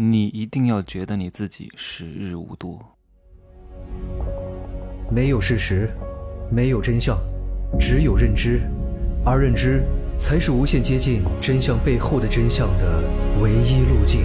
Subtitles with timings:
[0.00, 2.80] 你一定要觉得你自己时日无多。
[5.10, 5.90] 没有事实，
[6.52, 7.18] 没有真相，
[7.80, 8.60] 只有认知，
[9.26, 9.82] 而认知
[10.16, 13.02] 才是无限接近真相背后的真相的
[13.42, 14.20] 唯一路径。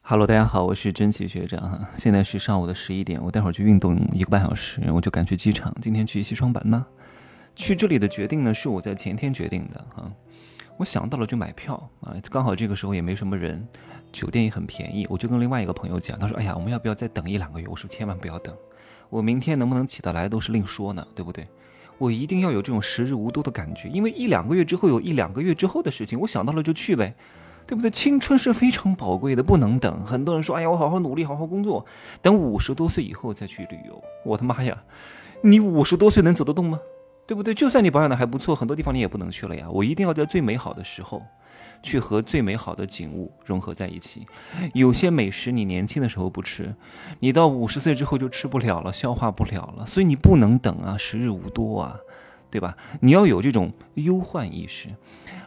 [0.00, 5.70] Hello，大家好，我是真奇学长哈，现在是上午的十一点，我待会儿去运动一个半小时，我就赶去机场。
[5.82, 6.82] 今天去西双版纳，
[7.54, 10.10] 去这里的决定呢是我在前天决定的哈。
[10.80, 13.68] 我想到了就买票啊，刚好这个时候也没什么人，
[14.10, 15.06] 酒店也很便宜。
[15.10, 18.56] 我就跟另外一个朋友讲，他说：“哎呀，我们要不要再等一两个月？”我说：“千万不要等，
[19.10, 21.44] 我明天能不能起得来都是另说呢，对不对？
[21.98, 27.14] 我一定要有这种时日无多的感觉，因为一两个月之后有一两个月之后的事情，我想到了就去呗，
[27.66, 27.90] 对不对？
[27.90, 30.02] 青春是非常宝贵的，不能等。
[30.06, 31.84] 很多人说：“哎呀，我好好努力，好好工作，
[32.22, 34.82] 等五十多岁以后再去旅游。”我的妈呀，
[35.42, 36.80] 你五十多岁能走得动吗？
[37.30, 37.54] 对不对？
[37.54, 39.70] 就算你保养的还不错，很多地方你也不能去了呀。
[39.70, 41.22] 我一定要在最美好的时候，
[41.80, 44.26] 去和最美好的景物融合在一起。
[44.74, 46.74] 有些美食你年轻的时候不吃，
[47.20, 49.86] 你到五十岁之后就吃不了了，消化不了了。
[49.86, 51.96] 所以你不能等啊，时日无多啊，
[52.50, 52.76] 对吧？
[53.00, 54.88] 你要有这种忧患意识，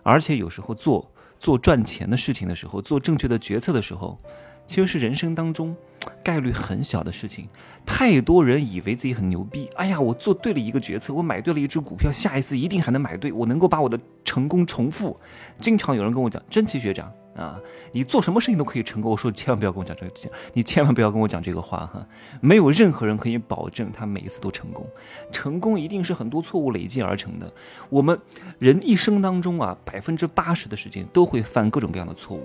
[0.03, 4.17] 而且有时候做做赚钱的事情的时候，做正确的决策的时候，
[4.65, 5.75] 其实是人生当中。
[6.21, 7.47] 概率很小的事情，
[7.85, 9.69] 太多人以为自己很牛逼。
[9.75, 15.17] 哎呀，我做对了一个决策，我买对了一只股票，下一次一定还能买对，我能够把我的成功重复。
[15.59, 17.57] 经常有人跟我讲，真奇学长啊，
[17.93, 19.09] 你做什么事情都可以成功。
[19.09, 22.05] 我说千万不要跟我讲这个，你千万不要跟我讲这个话哈。
[22.41, 24.85] 没有任何人可以保证他每一次都成功，
[25.31, 27.49] 成功一定是很多错误累积而成的。
[27.89, 28.19] 我们
[28.59, 32.43] 人一生当中啊，百分之八十的时间都会犯各种各样的错误。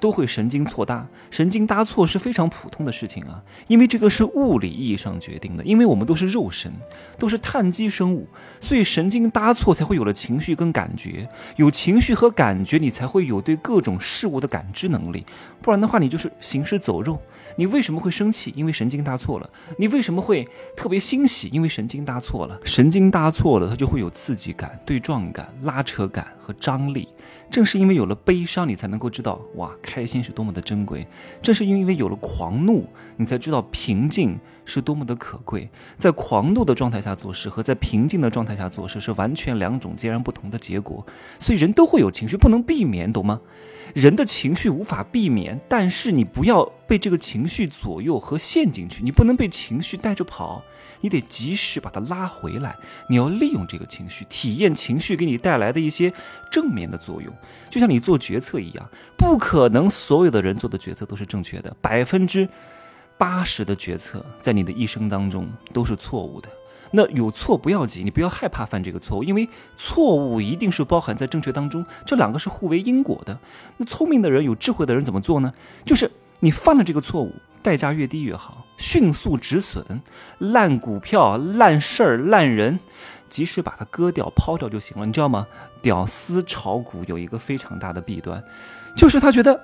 [0.00, 6.72] 都会神经错搭，神经搭错是非常普通的事情啊，因为这个是物理意义上决定的，因为我们都是肉身，
[7.18, 8.26] 都是碳基生物，
[8.60, 15.26] 所以神经搭错才会有了情绪跟感觉，有情绪和感觉，你才会有对各种事物的感知能力，
[15.60, 17.20] 不然的话，你就是行尸走肉。
[17.56, 18.52] 你为什么会生气？
[18.54, 19.50] 因为神经搭错了。
[19.78, 20.46] 你为什么会
[20.76, 21.48] 特别欣喜？
[21.48, 22.56] 因为神经搭错了。
[22.64, 27.08] 神经搭错了，它就会有刺激感、对撞感、拉扯感和张力。
[27.50, 31.06] 正是因为有了悲伤，你才能够知道哇，开心是多么的珍贵；
[31.42, 35.68] 正是因为有了狂怒，你才知道平静是多么的可贵。
[35.96, 41.06] 在狂怒的状态下做事和在平静的状态下做事是完全两种截然不同的结果。
[41.38, 43.40] 所以人都会有情绪，不能避免，懂吗？
[43.94, 50.62] 人的情绪无法避免，但是你不要被这个情绪左右和陷进去，你不能被情绪带着跑。
[51.00, 52.76] 你得及时把它拉回来，
[53.08, 56.12] 你要利用这个情绪，体验情绪给你带来的一些
[56.50, 57.32] 正面的作用用。
[57.70, 62.48] 就像你做决策一样，不可能所有的人做的决策都是正确的，百分之
[63.16, 66.48] 八十的决策在你的一生当中都是错误的。
[66.90, 73.38] 那有错不要紧，你不要害怕犯这个错误，因为错误一定是包含在正确当中，这两个是互为因果的。
[73.76, 75.52] 那聪明的人、有智慧的人怎么做呢？
[75.84, 77.34] 就是你犯了这个错误。
[77.60, 80.00] 代价越低越好，迅速止损，
[80.38, 82.78] 烂股票、烂事儿、烂人，
[83.28, 85.06] 及时把它割掉、抛掉就行了。
[85.06, 85.46] 你知道吗？
[85.80, 88.42] 屌丝炒股有一个非常大的弊端，
[88.96, 89.60] 就是他觉得。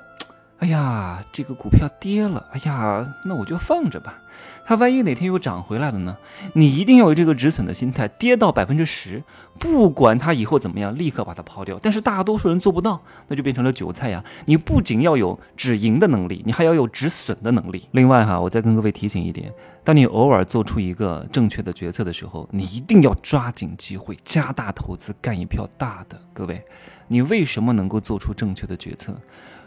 [0.65, 4.23] 哎呀，这个股票跌了，哎呀，那我就放着吧。
[4.65, 6.17] 它万一哪天又涨回来了呢？
[6.55, 9.23] 你一定要有这个止损的心态，跌到百分之十，
[9.59, 11.79] 不管它以后怎么样，立刻把它抛掉。
[11.83, 14.25] 但是大多数人做不到，那就变成了韭菜呀。
[14.47, 17.87] 你不仅要有止盈的能力，你还要有止损的能力。
[17.91, 19.53] 另外哈，我再跟各位提醒一点，
[19.85, 26.19] 当你偶尔做出一个正确的决策的时候，你一定要抓紧机会，加大投资，干一票大的。
[26.33, 26.65] 各位，
[27.09, 29.15] 你为什么能够做出正确的决策？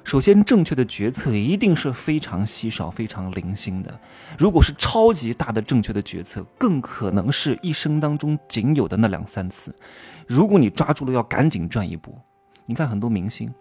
[0.08, 4.00] 首先，正确的决策一定是非常稀少、非常零星的。
[4.38, 9.76] 如果是超级大的正确的决策，更可能是一生当中仅有的那两三次。
[10.26, 12.14] 如果你抓住了，要赶紧赚一波。
[12.68, 13.54] 你看很多明星，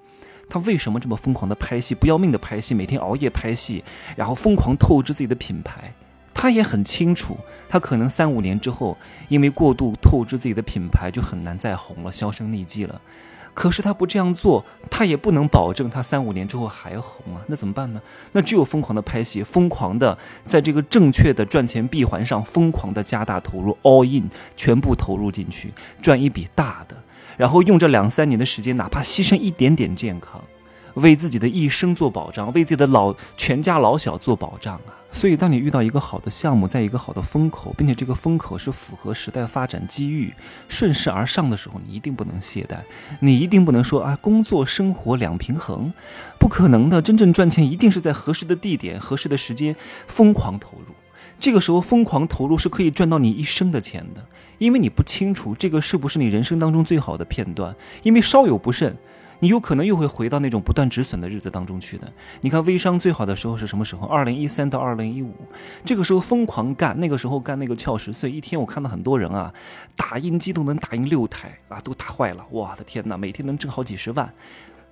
[0.49, 3.83] 他为什么这么疯狂的拍戏，不要命的拍戏，每天熬夜拍戏，
[4.15, 5.93] 然后疯狂透支自己的品牌？
[6.33, 7.37] 他也很清楚，
[7.69, 8.97] 他可能三五年之后，
[9.27, 13.01] 因为过度透支自己的品牌，就很难再红了，销声匿迹了。
[13.57, 18.03] 可是他不这样做，他也不能保证他三五年之后还红啊，那怎么办呢？
[18.33, 25.73] 那只有疯狂的拍戏，疯狂的在这个正确的赚钱闭环上疯狂的加大投入，all in，全部投入进去，
[26.03, 26.95] 赚一笔大的，
[27.39, 30.45] 然后用这两三年的时间，哪怕牺牲一点点健康。
[30.97, 34.93] 为自己的一生做保障，为自己的老全家老小做保障啊！
[35.13, 40.33] 所以，当你遇到一个好的项目，在一个好的风口，并且这个风口是符合时代发展机遇、
[40.69, 42.79] 顺势而上的时候，你一定不能懈怠，
[43.21, 45.93] 你一定不能说啊，工作生活两平衡，
[46.39, 47.01] 不可能的。
[47.01, 49.75] 真正赚钱一定是在合适的地点、合适的时间
[50.07, 50.95] 疯狂投入。
[51.39, 54.25] 这个时候疯狂投入是可以赚到你一生的钱的，
[54.59, 58.97] 因为你不清楚这个是不是你人生当中最好的片段，因为稍有不慎。
[59.41, 62.11] 你有可能又会回到那种不断止损的日子当中去的。
[62.41, 64.07] 你看微商最好的时候是什么时候？
[64.07, 65.35] 二零一三到二零一五，
[65.85, 69.53] 这个时候疯狂干，那个时候干那个翘十岁，一天我看到很多人啊，
[69.95, 74.33] 打印机都能打印六台啊，都打坏了，我的天哪，每天能挣好几十万。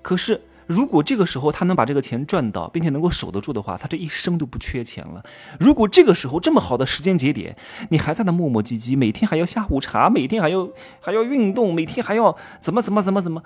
[0.02, 0.40] 可是。
[0.66, 5.22] 如果这个时候他能把这个钱赚到，并且能够守得住的话，他这一生都不缺钱了。
[5.60, 7.54] 如果这个时候这么好的时间节点，
[7.90, 10.66] 你还在那磨磨唧唧，每天还要下午茶，每天还要
[11.02, 13.42] 还要运动，每天还要怎么怎么怎么怎么，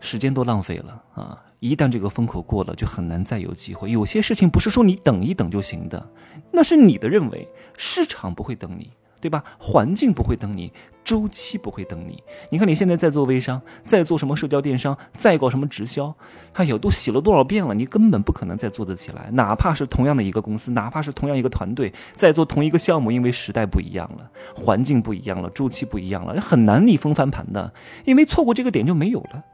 [0.00, 1.42] 时间都浪费了啊！
[1.60, 3.90] 一旦这个风口过了，就很难再有机会。
[3.90, 6.08] 有些事情不是说你等一等就行的，
[6.52, 8.90] 那是你的认为，市场不会等你。
[9.20, 9.42] 对吧？
[9.58, 10.72] 环境不会等你，
[11.02, 12.22] 周期不会等你。
[12.50, 16.14] 你看你现在在做微商，在做什么社交电商，在搞什么直销，
[16.52, 19.28] 哎呦，都洗了多少遍了，你根本不可能再做得起来。
[19.32, 27.72] 哪怕是同样的一个公司，哪怕是同样一个团队，在做同一个项目，因为时代不一样了，环境不一样了，周期不一样了，很难逆风翻盘的。
[28.04, 29.44] 因为错过这个点就没有了。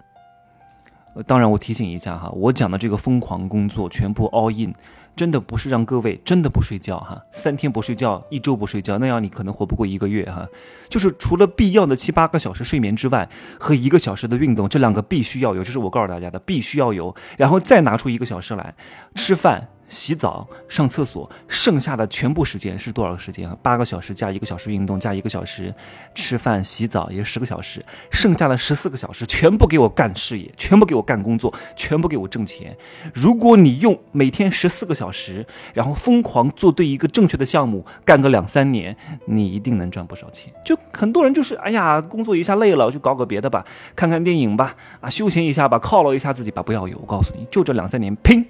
[1.27, 4.75] 当然，我提醒一下哈，我讲的这个疯狂工作，全部 all in。
[5.17, 10.45] 真的不是让各位真的不睡觉哈，三天不睡觉，一周不睡觉，那样你可能活不过一个月哈。
[10.89, 13.29] 就是除了必要的七八个小时睡眠之外，
[13.61, 18.75] 和一个小时的运动，这两个必须要有，这是我告诉大家的，必须要有，然后再拿出一个小时来
[19.15, 19.69] 吃饭。
[19.89, 23.57] 洗澡、上厕所，剩下的全部时间是多少个时间啊？
[23.63, 25.75] 八个小时加一个小时运动，加一个小时
[26.15, 27.85] 吃饭、洗澡，也十个小时。
[28.11, 32.75] 剩下的十四个小时全部给我干事业，全部给我干工作，全部给我挣钱。
[33.13, 38.97] 如果你用每天十四个小时，然后疯狂做对一个正确的项目，干个两三年，
[39.27, 40.53] 你一定能赚不少钱。
[40.65, 43.65] 就很多人就是，哎呀，工作一下累了，就搞个别的吧，
[43.95, 46.63] 看看电影吧，啊，休闲一下吧，犒劳一下自己吧。
[46.63, 48.47] 不要有，我告诉你就这两三年，拼！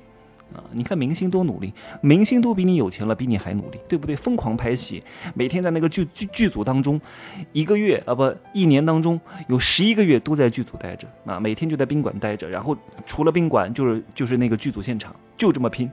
[0.53, 4.15] 啊，你看明星多努力，明星都比你有钱了，比你还努力，对不对？
[4.15, 5.03] 疯狂拍戏，
[5.35, 7.01] 每天在那个剧剧剧组当中，
[7.53, 12.77] 一个月啊不，一年当中有十一个月都在剧组待着啊，每天就在宾馆待着，然后
[13.07, 15.91] 除了宾馆就是就是那个剧组现场，就这么拼，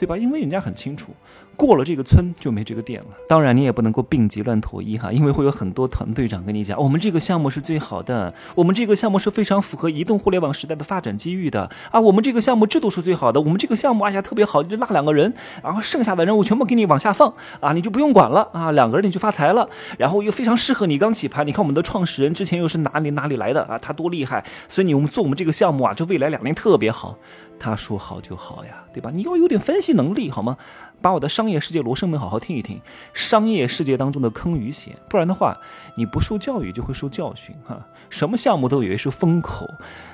[0.00, 0.16] 对吧？
[0.16, 1.12] 因为人家很清楚。
[1.56, 3.08] 过了这个村就没这个店了。
[3.28, 19.68] 当然，你也不能够病急乱投医哈，因为会有很多团队长跟你讲，我们这个项目是最好的，我们这个项目是非常符合移动互联网时代的发展机遇的啊，我们这个项目制度是最好的，我们这个项目哎呀特别好，就拉两个人，然后剩下的任务全部给你往下放啊，你就不用管了啊，两个人你就发财了，
[19.98, 21.46] 然后又非常适合你刚起盘。
[21.46, 27.18] 你看我们的创始人之前又是哪里哪里来的啊，他多厉害，所以你我们做我们这个项目啊，这未来两年特别好。
[27.62, 29.10] 他说好就好呀，对吧？
[29.12, 30.56] 你要有点分析能力好吗？
[31.02, 32.78] 把我的商业世界罗生门好好听一听，
[33.14, 35.56] 商业世界当中的坑与险，不然的话，
[35.96, 37.86] 你不受教育就会受教训哈。
[38.10, 39.66] 什么项目都以为是风口，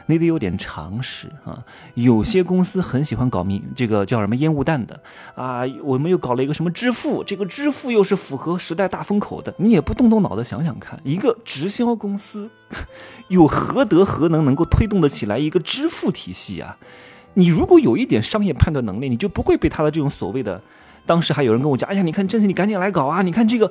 [0.07, 1.65] 你得有点常识啊。
[1.95, 5.01] 有些公司很喜欢搞明这个叫什么烟雾弹的
[5.35, 12.49] 啊，我们又搞了一个什么支付，这个支付又是符合时代大风口的，你也不动动脑子想想看，一个直销公司
[13.27, 16.79] 有何德何能能够推动得起来一个支付体系啊？
[17.39, 20.61] 你如果有一点商业判断能力，你就不会被他的这种所谓的，
[21.05, 23.21] 当时还有人跟我讲，哎呀，你看，真是你赶紧来搞啊！
[23.21, 23.71] 你看这个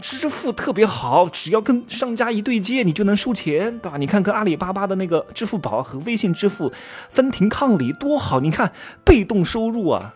[0.00, 3.96] 支付特别好，只要跟商家一对接，你就能收钱，对吧？
[3.96, 6.70] 你看跟阿里巴巴的那个支付宝和微信支付
[7.08, 8.70] 分庭抗礼多好，你看
[9.02, 10.14] 被动收入啊，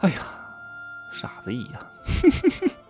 [0.00, 0.16] 哎呀，
[1.10, 1.86] 傻子一样，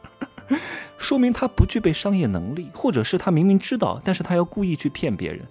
[0.99, 5.43] 说明他不具备商业能力，或者是他明明知道，但是他要故意去骗别人。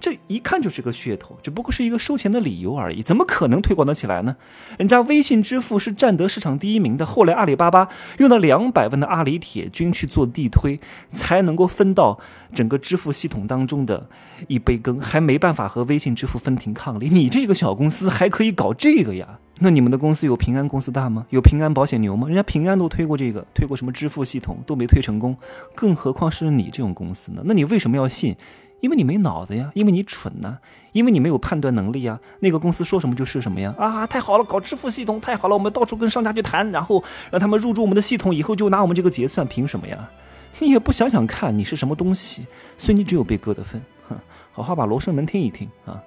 [0.00, 4.36] 这一看就是个噱头，只不过是一个收钱的理由而已，怎么可能推广得起来呢？
[4.76, 10.78] 人家微信支付是占得市场第一名的，后来阿里巴巴用了两百万的阿里铁军去做地推，
[11.10, 12.20] 才能够分到
[12.52, 14.08] 整个支付系统当中的
[14.48, 17.08] 一杯羹，还没办法和微信支付分庭抗礼。
[17.08, 19.38] 你这个小公司还可以搞这个呀？
[19.58, 21.26] 那你们的公司有平安公司大吗？
[21.30, 22.26] 有平安保险牛吗？
[22.26, 25.36] 人家平安都推过这个，推过什么支付系统都没推成功，
[25.74, 27.42] 更何况是你这种公司呢？
[27.44, 28.36] 那你为什么要信？
[28.80, 30.58] 因为你没脑子呀，因为你蠢呐，
[30.92, 32.20] 因为你没有判断能力呀。
[32.40, 33.74] 那个公司说什么就是什么呀！
[33.78, 40.10] 啊，太好了，搞支付系统太好了，我们到处跟商家去谈，然后让他们入驻我们的系统，以后就拿我们这个结算，凭什么呀？
[40.58, 42.46] 你也不想想看你是什么东西，
[42.76, 43.80] 所以你只有被割的份。
[44.08, 44.18] 哼，
[44.52, 46.02] 好好把罗生门听一听啊，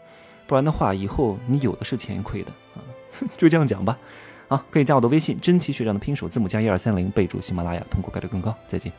[0.45, 2.83] 不然的话，以后你有的是钱亏的啊。
[3.37, 3.97] 就这样讲吧，
[4.47, 8.55] 啊，可以加我的微信，真奇学长的拼手字母加一二三零，备注喜马拉雅，通过概率更高。
[8.67, 8.91] 再见。